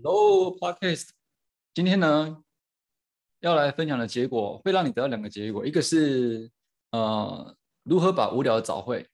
[0.00, 1.08] Hello Podcast，
[1.74, 2.44] 今天呢
[3.40, 6.48] 要来分享的结果会让你得到两个结果，一个是
[6.92, 9.08] 呃如何把无聊的早会，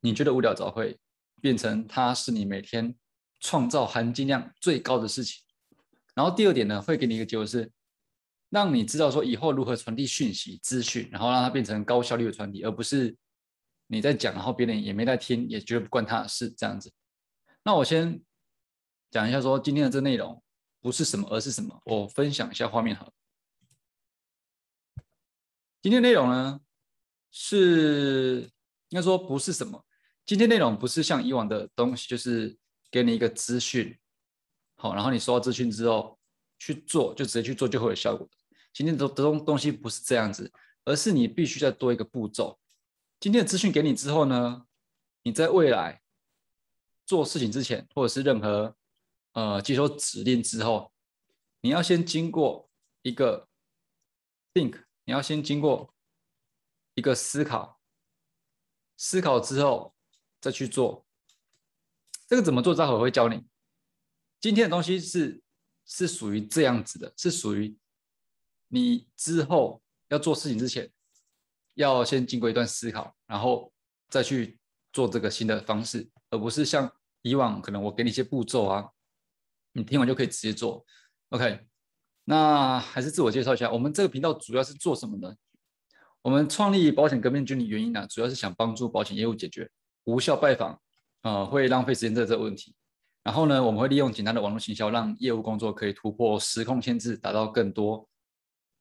[0.00, 0.98] 你觉得无聊早会
[1.42, 2.94] 变成它是你每天
[3.40, 5.42] 创造含金量最高的事情，
[6.14, 7.70] 然后第二点呢会给你一个结果是
[8.48, 13.14] 让你知道说以后如何传递讯息资讯，然后让它变成高效率的传递，而不是
[13.88, 16.90] 你在讲，然后别人也没在听，也觉得不关他的事这样子。
[17.62, 18.22] 那我先。
[19.10, 20.40] 讲一下，说今天的这内容
[20.80, 21.80] 不是什么，而是什么？
[21.84, 23.12] 我分享一下画面好。
[25.82, 26.60] 今天内容呢，
[27.30, 28.48] 是
[28.90, 29.84] 应该说不是什么。
[30.24, 32.56] 今天内容不是像以往的东西，就是
[32.90, 33.98] 给你一个资讯，
[34.76, 36.16] 好，然后你收到资讯之后
[36.58, 38.28] 去做，就直接去做就会有效果。
[38.72, 40.52] 今天的东东西不是这样子，
[40.84, 42.60] 而是你必须再多一个步骤。
[43.18, 44.66] 今天的资讯给你之后呢，
[45.24, 46.00] 你在未来
[47.04, 48.76] 做事情之前，或者是任何
[49.32, 50.92] 呃，接收指令之后，
[51.60, 52.68] 你要先经过
[53.02, 53.48] 一个
[54.52, 55.94] think，你要先经过
[56.94, 57.80] 一个思考，
[58.96, 59.94] 思考之后
[60.40, 61.06] 再去做。
[62.26, 62.74] 这个怎么做？
[62.74, 63.46] 待会我会教你。
[64.40, 65.42] 今天的东西是
[65.84, 67.76] 是属于这样子的，是属于
[68.68, 70.92] 你之后要做事情之前，
[71.74, 73.72] 要先经过一段思考，然后
[74.08, 74.58] 再去
[74.92, 78.90] 做这个新的方式，而不是像以往可能我给你一些步骤啊。
[79.72, 80.84] 你听完就可以直接做
[81.30, 81.60] ，OK？
[82.24, 85.34] 那还是自我介绍一下，我们这个频道主要是做什么呢？
[86.22, 89.70] 我们创立保险革命军的原因呢，主要是想帮助保险业务解决
[90.04, 90.80] 无效拜访，
[91.22, 92.74] 呃，会浪费时间这这个问题。
[93.22, 98.08] 然后呢，我们会利用简单的网络行销，让业务工作可以突破时空限制，达到更多，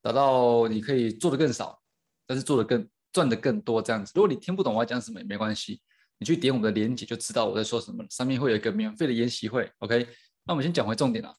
[0.02, 1.82] 达到你可以做的更少，
[2.28, 4.12] 但是做的更赚的更多这样子。
[4.16, 5.82] 如果你听不懂我要讲什么也没关系，
[6.18, 8.10] 你去点我们的链接就知道我在说什么了。
[8.10, 10.08] 上面会有一个免费的研习会，OK？
[10.50, 11.38] 那我们先讲回重点了。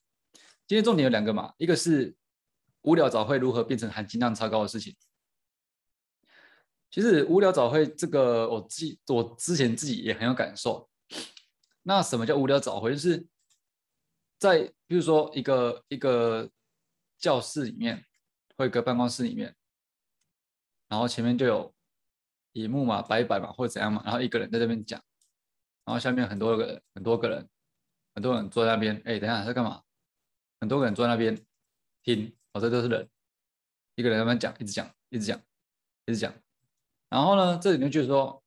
[0.65, 2.15] 今天重点有两个嘛，一个是
[2.83, 4.95] 无聊早会如何变成含金量超高的事情。
[6.89, 10.89] 其实无聊早会这个，我自我之前自己也很有感受。
[11.81, 12.93] 那什么叫无聊早会？
[12.93, 13.27] 就是
[14.39, 16.49] 在比如说一个一个
[17.17, 18.05] 教室里面，
[18.55, 19.53] 或一个办公室里面，
[20.87, 21.75] 然后前面就有
[22.53, 25.03] 荧幕嘛，摆摆嘛，或者怎样嘛，然后一个人在这边讲，
[25.83, 27.49] 然后下面很多个人，很多个人。
[28.13, 29.81] 很多人坐在那边，哎，等下在干嘛？
[30.59, 31.35] 很多人坐在那边
[32.03, 33.09] 听，哦，这都是人，
[33.95, 35.41] 一个人在那边讲，一直讲，一直讲，
[36.05, 36.33] 一直讲。
[37.09, 38.43] 然后呢，这里面就是说，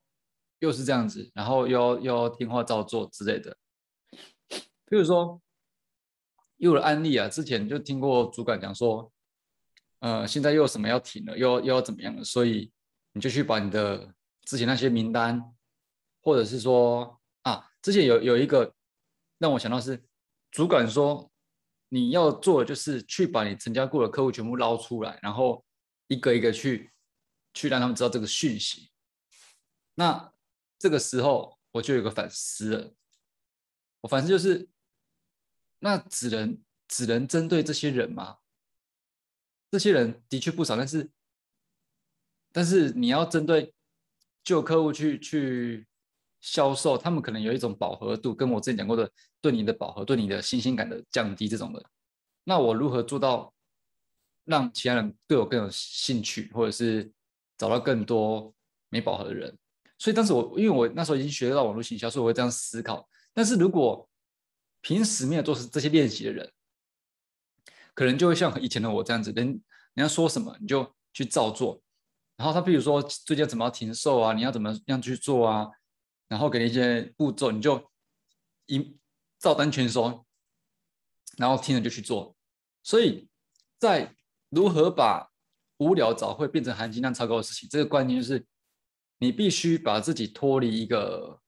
[0.59, 3.57] 又是这样子，然后又又听话照做之类的。
[4.85, 5.41] 比如说，
[6.57, 9.11] 又有案例啊，之前就听过主管讲说，
[9.99, 12.71] 呃，现在又有什么要停了，又又要怎么样了，所以
[13.13, 15.43] 你就去把你的之前那些名单，
[16.21, 18.74] 或者是说啊，之前有有一个。
[19.37, 20.01] 让我想到是，
[20.49, 21.29] 主管说
[21.89, 25.65] 你要做的就是去把你成交过的客户全部捞出来，然后
[26.07, 26.91] 一个一个去
[27.53, 28.91] 去让他们知道这个讯息。
[29.95, 30.33] 那
[30.79, 32.93] 这个时候我就有个反思了，
[34.01, 34.69] 我反思就是，
[35.79, 38.37] 那只能只能针对这些人吗？
[39.69, 41.11] 这些人的确不少，但是
[42.53, 43.73] 但是你要针对
[44.43, 45.85] 旧客户去去。
[46.45, 49.11] 销售，他们可能有一种饱和度，跟我之前讲过的，
[49.41, 51.83] 对你的饱和，对你的新鲜感的降低这种的。
[52.43, 53.51] 那我如何做到
[54.43, 57.11] 让其他人对我更有兴趣，或者是
[57.57, 58.53] 找到更多
[58.89, 59.57] 没饱和的人？
[59.97, 63.09] 所以当时我，因为我那时候已经学到网络行销，所以我会这样思考。
[63.33, 64.07] 但是如果
[64.81, 66.51] 平时没有做这些练习的人，
[67.95, 69.47] 可能就会像以前的我这样子，人
[69.95, 71.81] 人家说什么你就去照做。
[72.37, 75.67] 然后他比如说最近怎么停售啊，你要怎么样去做啊？
[76.27, 77.91] 然后给你一些步骤，你就
[78.65, 78.97] 一
[79.39, 80.25] 照单全收，
[81.37, 82.35] 然后听了就去做。
[82.81, 83.27] 所以
[83.77, 84.15] 在
[84.49, 85.31] 如何把
[85.77, 88.43] 无聊早会变成含金量超高的事情，这个关键就是
[89.19, 91.39] 你必须把自己脱离一个，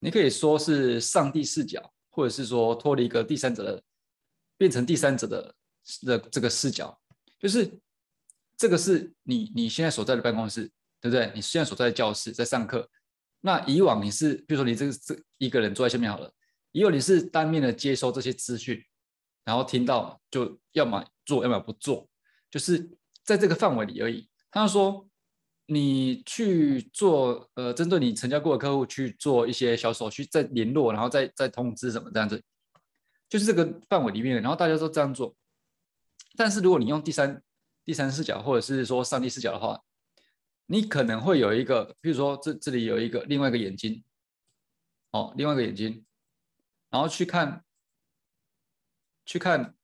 [0.00, 3.82] 你可以说是上帝视角，或者是说脱离一个第三者的，
[4.58, 5.54] 变成第三者的
[6.02, 7.00] 的这个视角，
[7.38, 7.80] 就是
[8.56, 10.70] 这个是你你现在所在的办公室，
[11.00, 11.32] 对不对？
[11.34, 12.86] 你现在所在的教室在上课。
[13.44, 16.32] 那以往你是，比如说你这个这一个人坐在下面好了，
[16.70, 18.80] 以往你是单面的接收这些资讯，
[19.44, 22.08] 然后听到就要么做，要么不做，
[22.48, 22.88] 就是
[23.24, 24.28] 在这个范围里而已。
[24.48, 25.08] 他说
[25.66, 32.40] 你去做，呃，针对你成交过的客户去做一些销售，去，再联络，然后再再通知什么这样子，
[33.28, 34.40] 就是这个范围里面。
[34.40, 35.34] 然后大家都这样做，
[36.36, 37.42] 但是如果你用第三
[37.84, 39.80] 第三视角，或者是说上帝视角的话。
[40.66, 44.02] 你可能会有一个，比如说这这里有一个另外一个眼睛，
[45.10, 46.06] 哦，另外一个眼睛，
[46.88, 47.64] 然后去看
[49.26, 49.76] 去看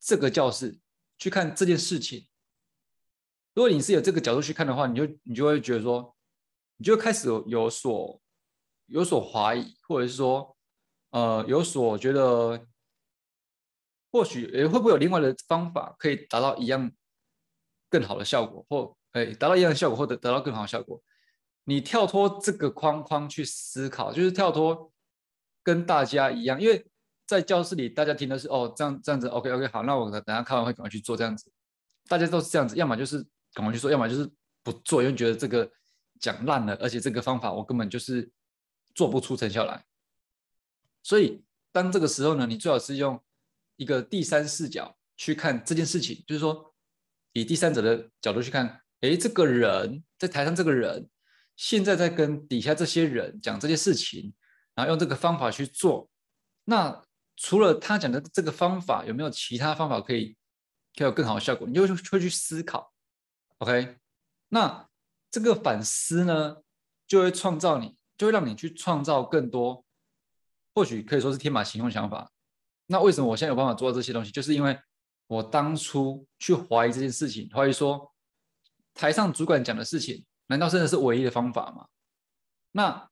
[0.00, 0.78] 这个教室，
[1.18, 2.26] 去看这件事情。
[3.54, 6.16] 如果你是有这个角度去看的话，你就你就会觉得说，
[6.76, 8.22] 你就开始有有所
[8.86, 10.56] 有所怀疑，或者是说，
[11.10, 12.66] 呃，有所觉得，
[14.10, 16.90] 或许也会不会有另外的方法可以达到一样
[17.90, 21.02] 更好的效果，或哎达到一样的效果，或者得到更好的效果。
[21.64, 24.92] 你跳脱这个框框去思考，就是跳脱
[25.62, 26.86] 跟大家一样，因为
[27.26, 31.50] 在教室里大家听的是哦这样这样子，OK OK 好，那我等下看完会赶快去做这样子，
[32.06, 33.26] 大家都是这样子，要么就是。
[33.54, 34.30] 赶快去做，要么就是
[34.62, 35.70] 不做，因为觉得这个
[36.20, 38.30] 讲烂了，而且这个方法我根本就是
[38.94, 39.82] 做不出成效来。
[41.02, 41.42] 所以，
[41.72, 43.18] 当这个时候呢，你最好是用
[43.76, 46.74] 一个第三视角去看这件事情，就是说，
[47.32, 51.08] 以第三者的角度去看，哎，这个人在台上，这个人
[51.56, 54.32] 现在在跟底下这些人讲这件事情，
[54.74, 56.08] 然后用这个方法去做。
[56.64, 57.02] 那
[57.36, 60.36] 除了他讲的这个方法，有没有其他方法可以
[60.96, 61.66] 可以有更好的效果？
[61.66, 62.92] 你就会去思考。
[63.58, 63.96] OK，
[64.48, 64.88] 那
[65.30, 66.56] 这个反思呢，
[67.06, 69.84] 就会创造你，就会让你去创造更多，
[70.74, 72.30] 或许可以说是天马行空想法。
[72.86, 74.30] 那为什么我现在有办法做到这些东西？
[74.30, 74.78] 就是因为
[75.26, 78.12] 我当初去怀疑这件事情，怀疑说
[78.96, 81.86] 台上主管讲的事情，难道真的是唯一的方法吗？
[82.72, 83.08] 那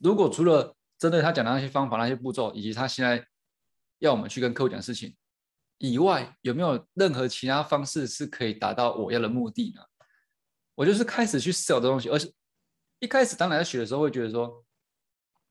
[0.00, 3.26] 如果除了针对他讲的那些方法、那些步骤，以及他现在
[4.00, 5.16] 要我们去跟客户讲事情。
[5.78, 9.82] 以外有没有任何其他方式是可以达到我要的目的呢？
[10.74, 12.32] 我就是开始去思考这东西，而且
[13.00, 14.64] 一开始当然在学的时候会觉得说，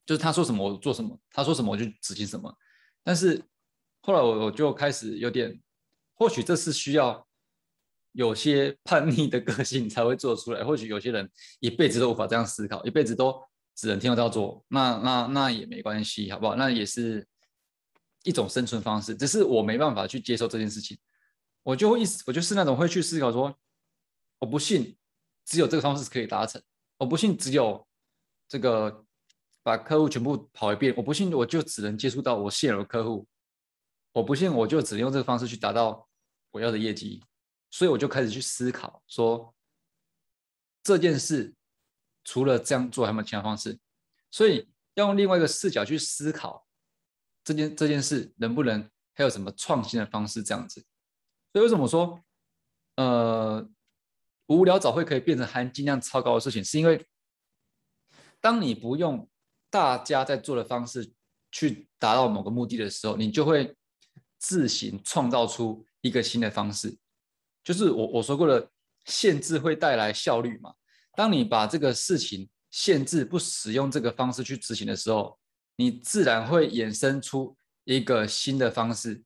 [0.05, 2.57] 就是他说什么我做什么，他说什么我就执行什么。
[3.03, 3.43] 但是
[4.01, 5.61] 后来我我就开始有点，
[6.13, 7.27] 或许这是需要
[8.13, 10.63] 有些叛逆的个性才会做出来。
[10.63, 11.29] 或许有些人
[11.59, 13.41] 一辈子都无法这样思考，一辈子都
[13.75, 16.55] 只能听到这样做，那那那也没关系，好不好？
[16.55, 17.27] 那也是。
[18.23, 20.95] 一种生存方式，只是我没办法去接受这件事情，
[21.63, 23.51] 我就会意思，我就是那种会去思考说，
[24.37, 24.95] 我不信
[25.43, 26.61] 只有这个方式可以达成，
[26.99, 27.83] 我不信只有
[28.47, 29.03] 这个
[29.63, 33.27] 把客户全部跑一遍，我不信我就只能接触到我现有的客户，
[34.13, 36.07] 我不信我就只能用这个方式去达到
[36.51, 37.23] 我要的业绩，
[37.71, 39.55] 所以我就开始去思考说，
[40.83, 41.55] 这件事
[42.23, 43.79] 除了这样做还有没有其他方式，
[44.29, 46.67] 所以要用另外一个视角去思考。
[47.43, 50.85] 这件这件事能不能还有什么创新的方式这样子？
[51.51, 52.23] 所以为什么说
[52.97, 53.67] 呃
[54.45, 56.63] 无聊早会可以变成含金量超高的事情？
[56.63, 57.03] 是因为
[58.39, 59.27] 当你不用
[59.71, 61.13] 大家在做的方式
[61.51, 63.75] 去达到某个目的的时候，你就会
[64.37, 66.95] 自行创造出一个新的方式。
[67.63, 68.69] 就是我我说过的，
[69.05, 70.73] 限制会带来效率嘛。
[71.15, 75.37] 当你把这个事情限制不使用这个方式去执行的时候。
[75.77, 79.23] 你自然会衍生出一个新的方式，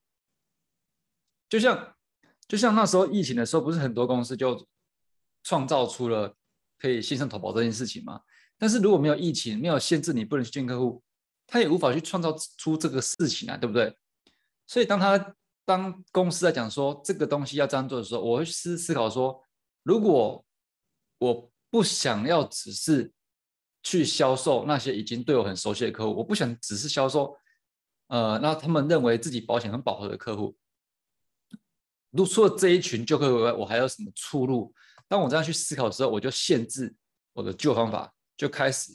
[1.50, 1.96] 就像
[2.48, 4.66] 就像那时候疫情的时候，不是很多公司就
[5.44, 6.34] 创造出了
[6.78, 8.22] 可以线上投保这件事情吗？
[8.58, 11.04] 但是如果没有疫情，没有限制你不能去见客户，
[11.46, 13.94] 他也无法去创造出这个事情啊，对不对？
[14.66, 15.36] 所以当他
[15.66, 19.44] 当公司在讲说这个东西要这样做的时候，我会思思考说，
[19.84, 20.46] 如果
[21.18, 23.12] 我不想要只是。
[23.88, 27.38] 去销售那些已经对我很熟悉的客户，我不想只是销售，
[28.08, 30.58] 呃，那他们认为自己保险很饱和的客户。
[32.10, 34.74] 如除了这一群旧客户以外，我还有什么出路？
[35.08, 36.96] 当我这样去思考的时候，我就限制
[37.34, 38.92] 我的旧方法，就开始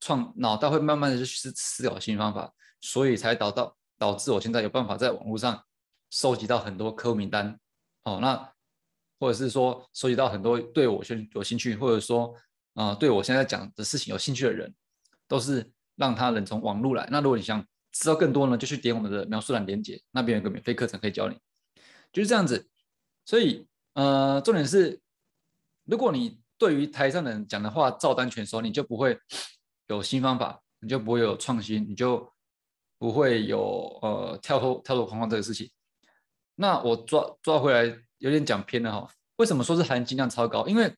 [0.00, 2.50] 创脑袋会慢慢的去思思考新方法，
[2.80, 5.62] 所以才导到导致我现在有办法在网络上
[6.12, 7.58] 收集到很多客户名单，
[8.04, 8.52] 哦，那
[9.18, 12.32] 或者是说收集到很多对我兴有兴趣，或者说。
[12.74, 14.74] 啊，对我现在讲的事情有兴趣的人，
[15.28, 17.06] 都是让他能从网络来。
[17.10, 21.36] 那如果你想知道更多呢，就去点我们的描述栏连接，那边有个免费课程可以教你，
[22.10, 22.70] 就是这样子。
[23.26, 24.98] 所以，呃，重点是，
[25.84, 29.18] 如果你对于台上的人讲的话照单全收，你就不会
[29.88, 32.26] 有新方法，你就不会有创新，你就
[32.96, 35.70] 不会有呃跳脱跳脱框框这个事情。
[36.54, 39.12] 那我抓抓回来有点讲偏了哈。
[39.36, 40.66] 为什么说是含金量超高？
[40.66, 40.94] 因为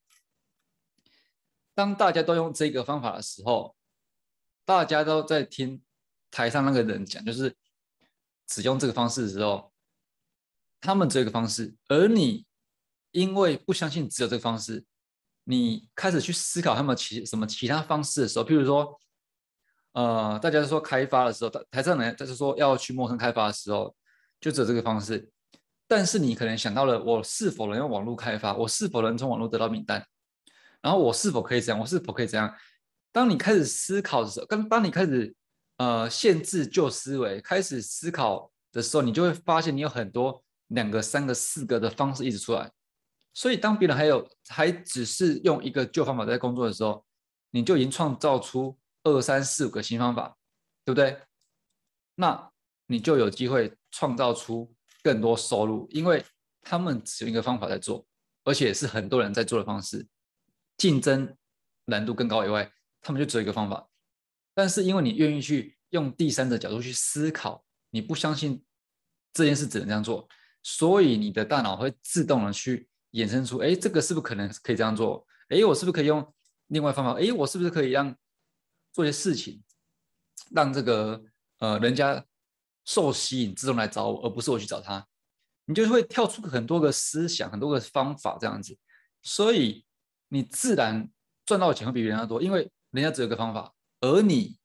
[1.74, 3.74] 当大家都用这个方法的时候，
[4.64, 5.82] 大家都在听
[6.30, 7.56] 台上那个人讲，就是
[8.46, 9.72] 只用这个方式的时候，
[10.80, 12.44] 他们只有这个方式，而你
[13.12, 14.84] 因为不相信只有这个方式，
[15.44, 19.00] 你开始去思考他们其什么其他方式的时候，譬如说，
[19.92, 23.94] 呃，大家说开发的时候，台上人就是说要去陌生开发的时候，
[24.40, 25.30] 就只有这个方式，
[25.86, 30.04] 但是你可能想到了，我是否能用网络开发，我是否能从网络得到名单？
[30.80, 31.80] 然后我是否可以这样？
[31.80, 32.54] 我是否可以这样？
[33.12, 35.34] 当你开始思考的时候，跟当你开始
[35.76, 42.70] 呃限制旧思维，开始思考的时候，你就会发现你有很多两个、三个、四个的方式一直出来。
[43.32, 47.04] 所以当别人还有还只是用一个旧方法在工作的时候，
[47.50, 50.36] 你就已经创造出二三四五个新方法，
[50.84, 51.18] 对不对？
[52.16, 52.50] 那
[52.86, 54.72] 你就有机会创造出
[55.04, 56.24] 更多收入，因为
[56.62, 58.04] 他们只用一个方法在做，
[58.42, 60.04] 而且是很多人在做的方式，
[60.76, 61.36] 竞争
[61.84, 63.88] 难度更高以外，他们就只有一个方法。
[64.54, 68.64] 但是因为你愿意去用第三者角度去思考，你不相信
[69.32, 70.28] 这件事只能这样做，
[70.64, 72.88] 所以你的大脑会自动的去。
[73.14, 75.24] 衍生出，哎，这个是不是可能可以这样做？
[75.48, 76.34] 哎，我是不是可以用
[76.66, 77.12] 另外方法？
[77.12, 78.12] 哎，我是不是可以让
[78.92, 79.62] 做些事情，
[80.50, 81.22] 让这个
[81.60, 82.26] 呃人家
[82.84, 85.06] 受吸引，自动来找我，而不是我去找他？
[85.66, 88.76] 你就会跳出很多个思想，很多个方法这样子，
[89.22, 89.84] 所以
[90.28, 91.08] 你自然
[91.46, 94.58] 赚到的钱会比别人要多，因为人家只有一个方法，而你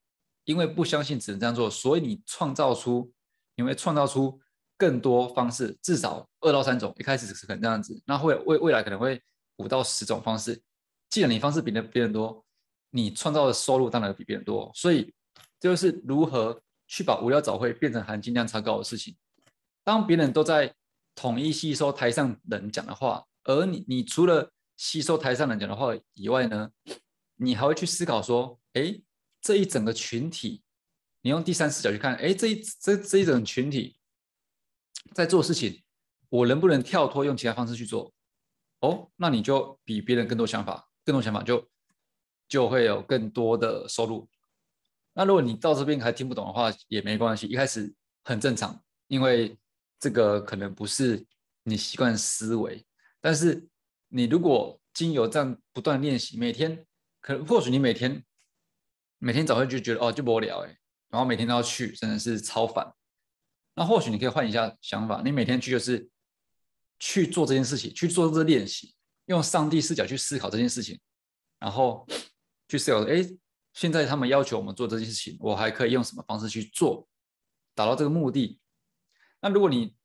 [0.44, 3.12] 因为不相信只能这样做，所以你创造出，
[3.56, 4.40] 你会创造出。
[4.80, 9.22] 更多方式，至少二到三种，一开始是可能这样子，那会未未来可能会
[9.58, 10.64] 五到十种方式。
[11.10, 12.46] 既然你方式比别人多，
[12.92, 14.72] 你创造的收入当然比别人多。
[14.74, 15.14] 所以
[15.60, 19.16] 就是如何去把无聊早会变成含金量超高的事情。
[19.84, 20.74] 当别人都在
[21.14, 26.72] 统一吸收台上人讲的话，而你你除了吸收台上人讲的话以外呢，
[27.36, 29.00] 你还会去思考说，哎，
[29.40, 30.64] 这一整个群体，
[31.22, 33.96] 你用第三视角去看，哎，这一这这一整群体。
[35.14, 35.84] 在做事情，
[36.30, 38.12] 我能不能跳脱用其他方式去做？
[38.82, 41.68] 哦，那你就比别人更多想法，更多想法就
[42.48, 44.28] 就会有更多的收入。
[45.20, 49.54] 那如果你到这边还听不懂的话，也没关系，一开始很正常，因为
[50.00, 51.22] 这个可能不是
[51.64, 52.86] 你习惯思维。
[53.20, 53.68] 但是
[54.08, 56.86] 你如果经由这样不断练习，每天
[57.20, 58.24] 可能或许你每天
[59.18, 60.78] 每天早上就觉得哦就无聊哎，
[61.10, 62.90] 然后每天都要去，真的是超烦。
[63.76, 66.10] 那或许你可以换一下想法，你每天去就是
[66.98, 68.96] 去做这件事情，去做这练习，
[69.26, 70.98] 用上帝视角去思考这件事情，
[71.60, 72.08] 然后
[72.70, 73.22] 去思考，哎，
[73.80, 77.08] 现在他们要求我们做这件事情，我还可以用什么方式去做，
[77.74, 78.60] 达到这个目的。
[79.40, 79.96] 那如果你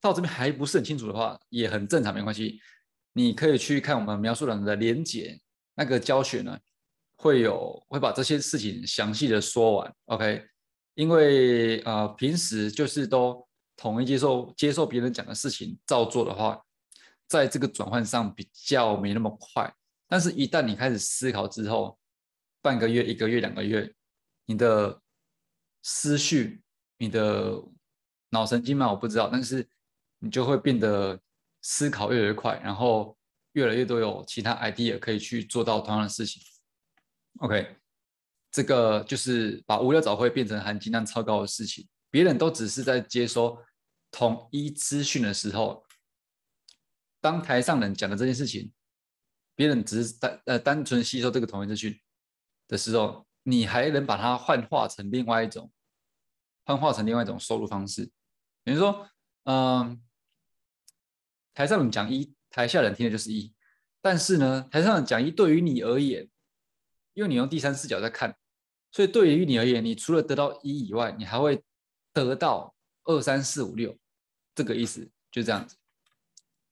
[0.00, 2.58] 到这边还不是很清楚的话，也很正常，没关系，
[3.12, 5.40] 你可以去看我们描述栏的连结，
[5.76, 6.58] 那个教学呢，
[7.14, 10.44] 会有会把这些事情详细的说完，OK。
[10.94, 16.60] 因为呃，平时就是都统一接受接受别人讲的事情照做的话，
[17.28, 19.72] 在这个转换上比较没那么快。
[20.08, 21.96] 但是，一旦你开始思考之后，
[22.64, 23.94] 半个月、一个月、两个月，
[24.46, 24.98] 你的
[25.82, 26.62] 思绪、
[26.96, 27.62] 你的
[28.30, 29.68] 脑神经嘛，我不知道，但是
[30.20, 31.20] 你就会变得
[31.60, 33.14] 思考越来越快，然后
[33.52, 36.42] 越来越多有其他 idea 可以去做到同样的事情。
[37.40, 37.76] OK。
[38.56, 41.88] 这个就是把无聊早会变成含金量超高的事情。
[42.08, 43.58] 别人都只是在接收
[44.12, 45.84] 统一资讯的时候，
[47.20, 48.72] 当台上人讲的这件事情，
[49.56, 52.00] 别人只是单呃单纯吸收这个统一资讯
[52.66, 55.70] 的时候，你还能把它幻化成另外一种，
[56.64, 58.10] 幻化成另外一种收入方式。
[58.62, 59.08] 比如说，
[59.44, 60.02] 嗯，
[61.52, 63.54] 台上人讲一，台下人听的就是一，
[64.00, 66.28] 但是呢，台上人讲一对于你而言，
[67.12, 68.36] 因为你用第三视角在看。
[68.90, 71.64] 所以对于你而言，你除了得到一以外，你还会
[72.12, 73.98] 得到二三四五六，
[74.54, 75.76] 这个意思就这样子。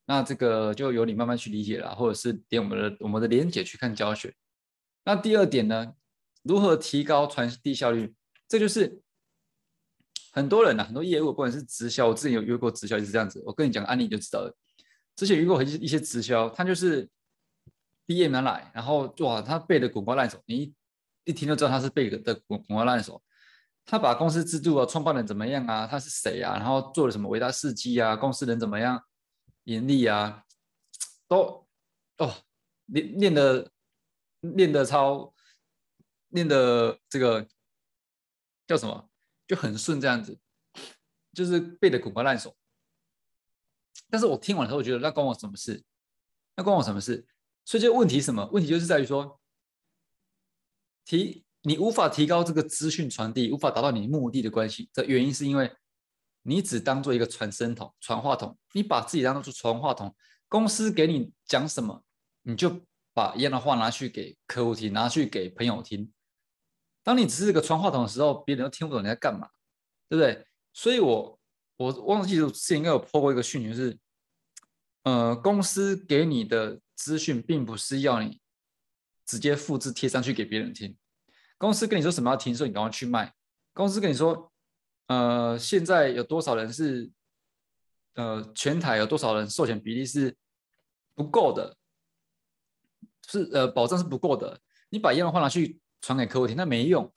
[0.07, 4.33] 那这个就由你慢慢去理解了，或者是点我们的我们的连结去看教学。
[5.05, 5.95] 那第二点呢，
[6.43, 8.15] 如何提高传递效率？
[8.49, 9.01] 这就是
[10.33, 13.43] 很多人呢，很多业务，不管是直销，我之前有约过直销，就是这样子。
[13.47, 14.57] 我跟你讲案例你就知道了。
[15.17, 17.09] 之前约过一些一些直销，他就是
[18.07, 20.75] 毕业没来，然后哇，他背的滚瓜烂熟，你。
[21.25, 23.23] 一听就知道他是贝格的滚滚瓜烂熟，
[23.85, 29.01] 他把公司制度啊、创办人怎么样啊、他是谁啊，然后做了什么伟大事迹啊、公司人怎么样、
[29.63, 30.43] 盈利啊，
[31.29, 31.65] 都
[32.19, 32.35] 哦
[32.87, 33.71] 练练的
[34.43, 35.35] 练的超
[36.29, 37.49] 练的这个
[38.67, 39.11] 叫什么
[39.47, 40.39] 就很顺这样子，
[41.33, 42.57] 就是背的滚瓜烂熟。
[44.11, 45.83] 但是我听完之后，我觉得那关我什么事？
[46.55, 47.27] 那关我什么事？
[47.65, 48.47] 所以这个问题什么？
[48.53, 49.41] 问题就是在于说。
[51.05, 55.69] 提你无法提高这个资讯传递，无法达到你目的的关系的原因，是因为
[56.43, 60.15] 你只当做一个传声筒、传话筒，你把自己当做传话筒。
[60.47, 62.05] 公司给你讲什么，
[62.43, 62.81] 你就
[63.15, 66.13] 把一样的话拿去给客户听，拿去给朋友听。
[67.03, 69.49] 当你只是个传话筒的时候，别人都听不懂你在干嘛，
[70.09, 70.47] 对不对？
[70.73, 71.39] 所以我
[71.77, 73.99] 我忘记之前应该有破过一个讯息，是
[75.03, 78.41] 呃，公司给你的资讯并不是要你。
[79.25, 80.95] 直接复制贴上去给别人听。
[81.57, 83.33] 公司跟你说什么要听，说你赶快去卖。
[83.73, 84.53] 公司跟你说
[85.07, 87.11] 呃，现在有多少人是，
[88.15, 90.37] 呃，全台有多少人授权比例是
[91.15, 91.77] 不够的，
[93.29, 94.61] 是呃，保障是不够的。
[94.91, 97.11] 你把一样的话拿去传给客户听，那没用。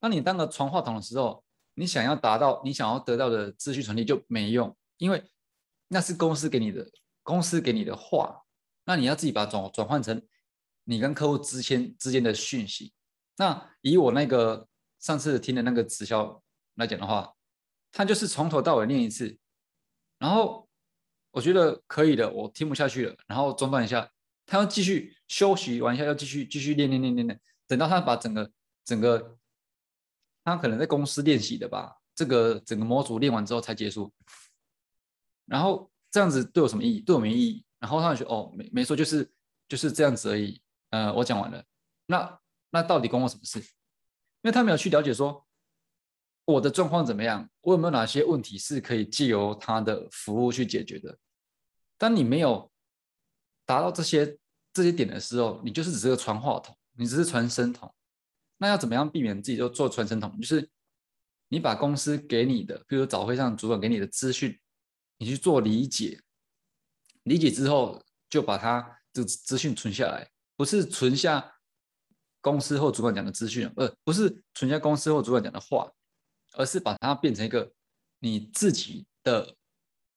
[0.00, 1.44] 那你当个传话筒的时候，
[1.74, 5.22] 你想要达到你想要得到的资讯传递就没用，因为
[5.88, 6.90] 那是公司给你的，
[7.22, 8.42] 公司给你的话，
[8.84, 10.20] 那你要自己把转转换成
[10.84, 12.92] 你跟客户之间之间的讯息。
[13.36, 14.66] 那以我那个
[14.98, 16.42] 上次听的那个直销
[16.74, 17.32] 来讲的话，
[17.92, 19.38] 他就是从头到尾念一次，
[20.18, 20.68] 然后
[21.30, 24.10] 我觉得可以的，我听不下去了，然后中断一下，
[24.52, 28.52] 他要继续休息完一下，要继续继续练练练练练，等到他把整个
[28.84, 29.38] 整个。
[30.44, 34.12] 他可能在公司练习的吧，这个整个模组练完之后才结束。
[35.46, 37.00] 然后这样子对我什么意义？
[37.00, 37.64] 对我没意义。
[37.78, 39.30] 然后他就说：“哦，没没错，就是
[39.68, 41.64] 就是这样子而已。”呃，我讲完了。
[42.06, 42.40] 那
[42.70, 43.60] 那到底关我什么事？
[43.60, 43.64] 因
[44.48, 45.46] 为他没有去了解说
[46.44, 51.16] 我的状况怎么样，我有没有哪些问题是可以借由他的服务去解决的。
[51.96, 52.68] 当你没有
[53.64, 54.36] 达到这些
[54.72, 57.92] 这些点的时候，你就是只是个传话筒，你只是传声筒。
[58.58, 60.40] 那要怎么样避免自己就做传声筒？
[60.40, 60.70] 就是
[61.48, 64.58] 你把公司给你的，比如说早会上主管给你的资讯，
[65.18, 66.20] 你去做理解，
[67.24, 71.54] 理解之后就把它这资讯存下来，不是存下
[72.40, 75.92] 公司或主管讲的资讯，呃，不是存下公司或主管讲的话，
[76.52, 77.72] 而是把它变成一个
[78.20, 79.56] 你自己的，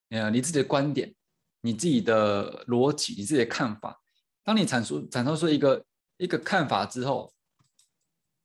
[0.10, 1.14] 呃，你自己的观点，
[1.62, 4.02] 你自己的逻辑，你自己的看法。
[4.46, 5.84] 当你阐述阐述出一个
[6.18, 7.34] 一个看法之后，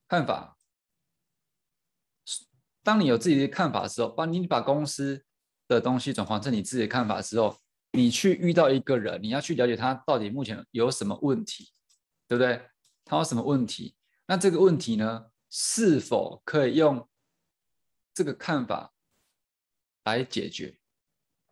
[0.07, 0.57] 看法，
[2.83, 5.23] 当你有自己的看法的时候，把你把公司
[5.67, 7.55] 的东西转换成你自己的看法的时候，
[7.91, 11.71] 你去遇到一个人，你要去了解他到底目前有什么问题，
[12.27, 12.67] 对不对？
[13.05, 13.95] 他有什么问题？
[14.25, 17.07] 那这个问题呢，是否可以用
[18.11, 18.91] 这个看法
[20.05, 20.79] 来解决？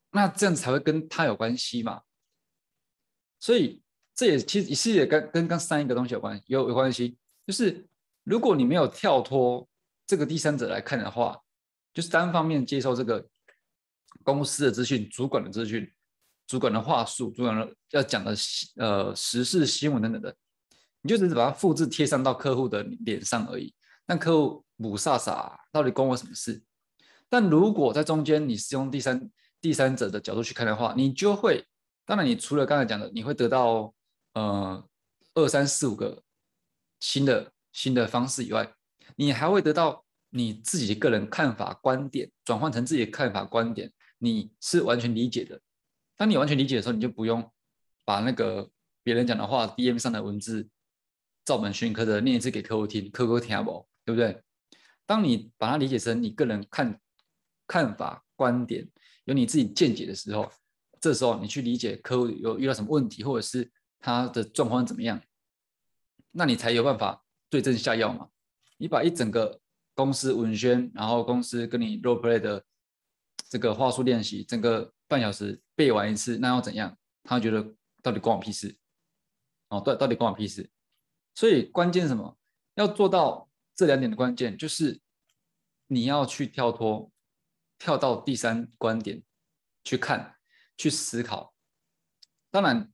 [0.10, 2.02] 那这样子才会跟他有关系嘛？
[3.40, 3.84] 所以
[4.20, 7.86] 这也其实是也跟跟刚上一个东西有关有有关系，就是。
[8.26, 9.68] 如果你没有跳脱
[10.06, 11.36] 这个第三者来看的话，
[11.92, 13.28] 就是单方面接受这个
[14.24, 15.92] 公司的资讯、主管的资讯、
[16.46, 18.36] 主管的话术、主管的要讲的
[18.76, 20.36] 呃时事新闻等等的，
[21.02, 23.74] 你就只是把它复制贴上到客户的脸上而已。
[24.06, 26.62] 但客户不傻傻，到底关我什么事？
[27.30, 31.66] 但如果在中间你是用第三第三者的角度去看的话，你就会，
[32.06, 33.92] 当然你除了刚才讲的，你会得到
[34.40, 34.90] 呃
[35.34, 36.24] 二三四五个
[37.00, 37.52] 新的。
[37.72, 38.74] 新的方式以外，
[39.16, 45.62] 你还会得到你自己个人看法、观点转换成自己的看法、观点，你是完全理解的。
[46.18, 47.50] 当你完全理解的时候，你就不用
[48.06, 48.68] 把那个
[49.04, 50.68] 别人讲的话、DM 上的文字
[51.46, 54.42] 照本宣科的念一次给客户听，客户听不，对不对？
[55.06, 57.00] 当你把它理解成你个人看
[57.68, 58.90] 看法、观点，
[59.26, 60.52] 有你自己见解的时候，
[61.00, 65.22] 这时候你去理解客户有遇到什么问题，或者是他的状况怎么样，
[66.32, 67.24] 那你才有办法。
[67.52, 68.30] 对症下药嘛，
[68.78, 69.60] 你把一整个
[69.96, 72.64] 公司文宣，然后公司跟你 role play 的
[73.50, 76.96] 这个话术练习，整个半小时背完一次，那要怎样？
[77.24, 78.78] 他觉得到底关我屁事？
[79.70, 80.70] 哦，对，到底关我屁事？
[81.34, 82.38] 所以关键什么？
[82.76, 85.02] 要做到这两点的关键，就是
[85.88, 87.12] 你要去跳脱，
[87.80, 89.24] 跳到第三观点
[89.84, 90.36] 去看，
[90.78, 91.56] 去思考。
[92.52, 92.94] 当然，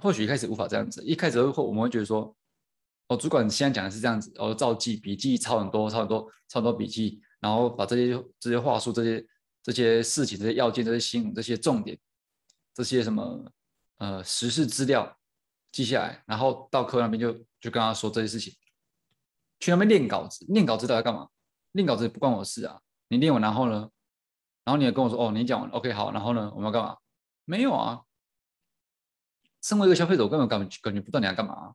[0.00, 2.34] 或许一开始无法这样子，一开始会我们会觉得说。
[3.10, 9.26] 哦，主管现在讲的是这样子，哦，照记笔记抄很多，抄很多，抄很多笔记，然后把这些这些话术、这些
[9.62, 11.98] 这些事情、这些要件、这些新、这些重点、
[12.74, 13.50] 这些什么
[13.96, 15.16] 呃实事资料
[15.72, 18.52] 记下来，然后到客户那边就就跟他说这些事情，
[19.58, 21.26] 去那边练稿子，练稿子到底要干嘛？
[21.72, 22.78] 练稿子不关我事啊！
[23.08, 23.88] 你练完然后呢？
[24.64, 26.94] 然后你也跟我说，哦，你讲完，OK，好，然后呢，我们要干嘛？
[27.46, 28.02] 没有啊！
[29.68, 31.74] 身为一个消费者，我根本感感觉不到你要干嘛。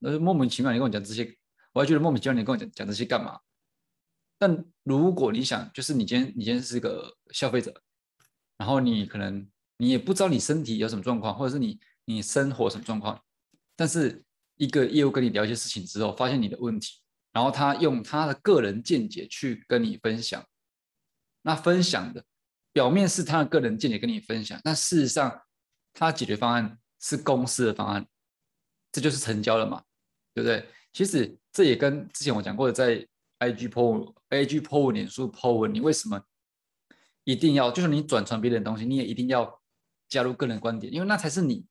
[0.00, 1.32] 那就莫名其妙，你跟我讲这些，
[1.72, 3.38] 我还觉得莫名其妙，你跟我讲讲这些干嘛？
[4.38, 7.80] 但如果你想，就是你今天你今天是个消费者，
[8.56, 13.20] 然后你可能你也不知道你身体有什么状况，或者是你你生活什么状况，
[13.76, 14.24] 但是
[14.56, 17.00] 一个业务跟你聊一些事情之后，发现你的问题，
[17.32, 20.44] 然后他用他的个人见解去跟你分享，
[21.42, 22.24] 那分享的
[22.72, 25.40] 表面是他的个人见解跟你分享，但事实上
[25.92, 28.06] 他解决方案是公司的方案，
[28.92, 29.84] 这就是成交了嘛？
[30.34, 30.68] 对不对？
[30.92, 33.06] 其实这也跟之前我讲过的，在
[33.40, 36.24] IG po、IG po 脸书 po 文，你为什么
[37.24, 37.70] 一定要？
[37.70, 39.60] 就是你转传别人的东西，你也一定要
[40.08, 41.66] 加入个人观点，因为那才是你，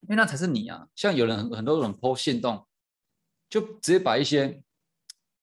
[0.00, 0.88] 因为那才是你啊！
[0.94, 2.66] 像有人很很多人 po 线动，
[3.48, 4.62] 就直接把一些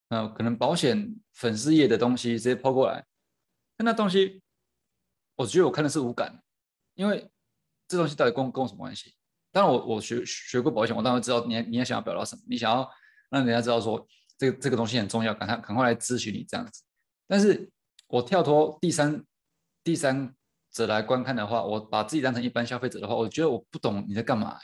[0.10, 3.06] 呃，可能保险粉丝页的东西直接抛过来，
[3.78, 4.42] 那东西，
[5.36, 6.42] 我觉得我看的是无感，
[6.94, 7.30] 因为
[7.88, 9.14] 这东西到底跟跟我什么关系？
[9.52, 12.90] 当然，我我学学过保险，我当然知道你你也想要表达什么，你想要
[13.30, 14.06] 让人家知道说
[14.38, 16.84] 这个这个东西很重要，赶快赶快来咨询你这样子。
[17.28, 17.70] 但是
[18.08, 19.24] 我跳脱第三
[19.84, 20.36] 第三
[20.72, 24.60] 者来观看的话，我把自己当成一般消费者的话，我觉得我不懂你在干嘛，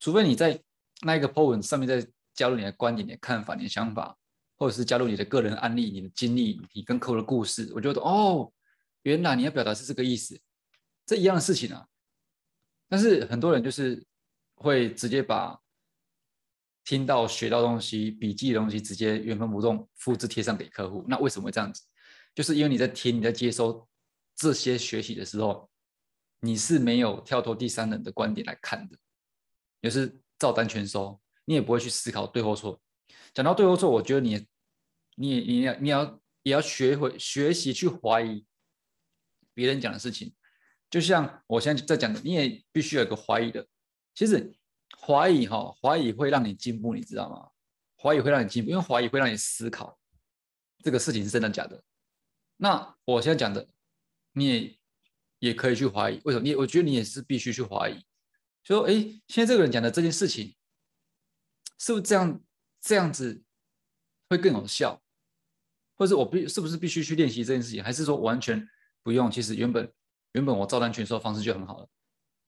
[0.00, 0.60] 除非你在
[1.02, 4.16] 那一个 po 文上面再加入你的观点、你的看法、你的想法。
[4.56, 8.52] 或者是加入你的个人案例、你的经历、你跟客户的故事，我觉得哦，
[9.02, 10.40] 原来你要表达是这个意思，
[11.04, 11.84] 这一样的事情啊。
[12.88, 14.04] 但是很多人就是
[14.54, 15.58] 会直接把
[16.84, 21.04] 听到、学到东西、笔记的东西直接原封不动复制贴上给客户。
[21.08, 21.82] 那为什么会这样子？
[22.34, 23.88] 就是因为你在听、你在接收
[24.34, 25.70] 这些学习的时候，
[26.40, 28.98] 你是没有跳脱第三人的观点来看的，
[29.80, 32.82] 也是照单全收，你也不会去思考对或错。
[33.32, 34.46] 讲到对或错，我觉得你，
[35.14, 38.44] 你你要你要也要学会学习去怀疑
[39.54, 40.34] 别人讲的事情，
[40.90, 43.66] 就像我现在在讲的，你也必须有一个怀疑的。
[44.14, 44.54] 其实
[45.00, 47.50] 怀疑哈，怀疑会让你进步，你知道吗？
[48.00, 49.98] 怀疑会让你进步，因为怀疑会让你思考
[50.82, 51.82] 这个事情是真的假的。
[52.56, 53.68] 那我现在讲的，
[54.32, 54.78] 你也
[55.38, 56.44] 也可以去怀疑，为什么？
[56.44, 57.98] 你我觉得你也是必须去怀疑，
[58.62, 58.92] 就说哎，
[59.28, 60.54] 现在这个人讲的这件事情，
[61.78, 62.40] 是不是这样？
[62.86, 63.42] 这样子
[64.28, 65.02] 会更有效，
[65.96, 68.68] 或者我必是不是必须去练习这件事情，还是说完全
[69.02, 69.30] 不用？
[69.30, 69.90] 其实原本
[70.34, 71.88] 原本我照单全收方式就很好了。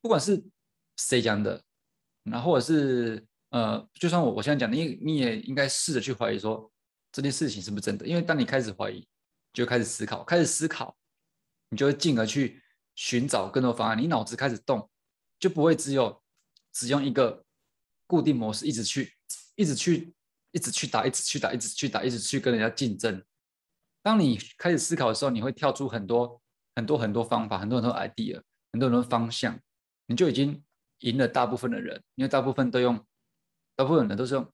[0.01, 0.45] 不管是
[0.97, 1.61] 谁讲的，
[2.23, 6.71] 然后或者是呃，就算我我现在讲的，你你也应该试着去怀疑说
[7.11, 8.07] 这件事情是不是真的。
[8.07, 9.07] 因为当你开始怀疑，
[9.53, 10.97] 就开始思考，开始思考，
[11.71, 12.63] 你就会进而去
[12.95, 13.99] 寻找更多方案。
[13.99, 14.89] 你脑子开始动，
[15.39, 16.23] 就不会只有
[16.73, 17.45] 只用一个
[18.07, 19.13] 固定模式，一直去
[19.57, 20.13] 一直去。
[20.53, 23.23] 一直去打，一直去打，一直去打，一直去跟人家竞争。
[24.01, 26.41] 当你开始思考的时候，你会跳出很多
[26.77, 28.41] 很多很多方法，很多很多 idea，
[28.73, 29.59] 很多很多方向，
[30.07, 30.63] 你就已经
[31.01, 32.01] 赢了大部分的人。
[32.15, 33.05] 因为大部分都用，
[33.75, 34.53] 大部分人都是用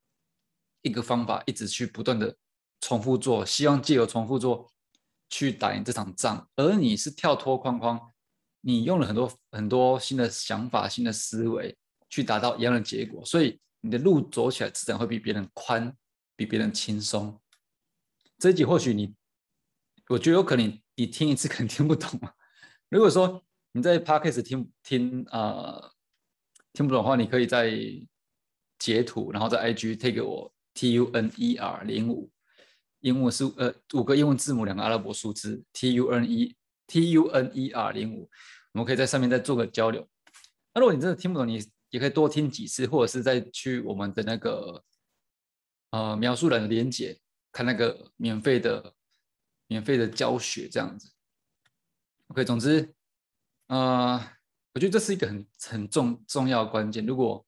[0.81, 2.35] 一个方法，一直去不断的
[2.81, 4.73] 重复做，希望借由重复做
[5.29, 6.49] 去打赢这场仗。
[6.57, 8.01] 而你是跳脱框框，
[8.63, 11.77] 你用了很多很多新的想法、新的思维
[12.09, 13.59] 去达到一样的结果，所以。
[13.85, 15.93] 你的路走起来自然会比别人宽，
[16.37, 17.37] 比别人轻松。
[18.39, 19.13] 这一集或许你，
[20.07, 22.35] 我觉得有可能你听一次可能听不懂啊。
[22.89, 25.91] 如果说你在 podcast 听听啊
[26.73, 27.73] 听不懂的话，你可以在
[28.79, 32.31] 截图，然后在 IG 推给我 T U N E R 零五，
[33.01, 36.55] 英文是呃五个英文字母，两个阿拉伯数字 T U N E
[36.87, 38.29] T U N E R 零五，
[38.73, 40.07] 我们可以在上面再做个交流。
[40.75, 44.83] 那如果你真的听不懂，你也可以多听几次，或者是再去我们的那个
[45.91, 47.19] 呃描述栏连接
[47.53, 48.95] 看那个免费的
[49.73, 51.11] 免费的教学这样子。
[52.29, 52.95] OK，总之，
[53.69, 54.21] 呃，
[54.75, 57.05] 我觉得这是一个很很重重要的关键。
[57.07, 57.45] 如果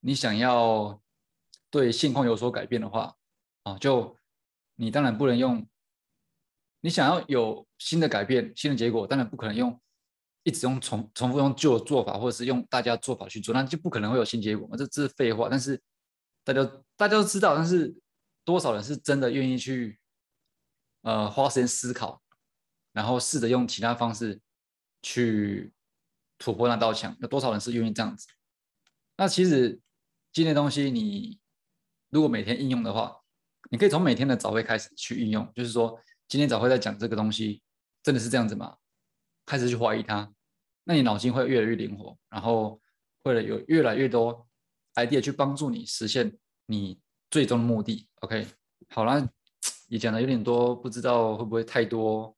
[0.00, 1.00] 你想要
[1.70, 3.14] 对现况有所改变的话，
[3.62, 4.16] 啊，就
[4.74, 5.66] 你当然不能用，
[6.80, 9.80] 你想要有新的改变、新的结果，当然不可能用。
[10.44, 14.76] 一直用重重复用旧的做法，或者是用大家做法去做，那就不可能会有新结果嘛？
[14.76, 15.48] 这这是废话。
[15.48, 15.80] 但是
[16.42, 16.64] 大家
[16.96, 17.94] 大家都知道，但是
[18.44, 20.00] 多少人是真的愿意去
[21.02, 22.22] 呃花时间思考，
[22.92, 24.40] 然后试着用其他方式
[25.02, 25.72] 去
[26.38, 27.16] 突破那道墙？
[27.20, 28.26] 有多少人是愿意这样子？
[29.16, 29.80] 那其实
[30.32, 31.38] 今天东西，你
[32.10, 33.20] 如果每天应用的话，
[33.70, 35.50] 你可以从每天的早会开始去运用。
[35.54, 37.62] 就是说，今天早会在讲这个东西，
[38.02, 38.76] 真的是这样子吗？
[39.44, 40.32] 开始去怀疑它，
[40.84, 42.80] 那你脑筋会越来越灵活，然后
[43.22, 44.48] 会有越来越多
[44.94, 48.08] idea 去帮助你实现你最终的目的。
[48.20, 48.46] OK，
[48.88, 49.28] 好了，
[49.92, 52.34] 也讲的有点多，不知道会不会太多？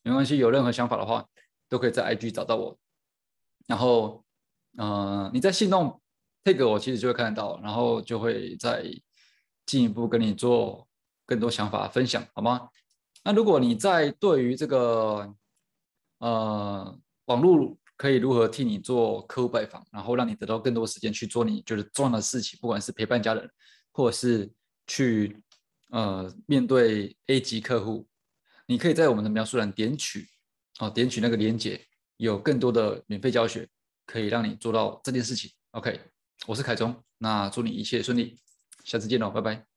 [0.00, 1.28] 没关系，有任何想法的话，
[1.68, 2.78] 都可以在 IG 找到我。
[3.66, 4.24] 然后，
[4.78, 6.00] 呃，你在信动
[6.42, 8.86] take 我，其实就会看得到，然后就会再
[9.66, 10.88] 进一步跟你做
[11.26, 12.70] 更多想法分享，好吗？
[13.22, 15.34] 那如果你在对于这个
[16.20, 23.46] 呃，网络可以如何替你做客户拜访，然后让你得到更多时间去做你觉得重要的事情，不管是陪伴家人，
[23.92, 24.50] 或者是
[24.86, 25.36] 去
[25.90, 28.08] 呃面对 A 级客户，
[28.66, 30.26] 你可以在我们的描述栏点取
[30.78, 31.80] 哦，点取那个链接，
[32.16, 33.68] 有更多的免费教学
[34.06, 35.50] 可以让你做到这件事情。
[35.72, 36.00] OK，
[36.46, 38.38] 我是凯中，那祝你一切顺利，
[38.84, 39.69] 下次见喽，拜拜。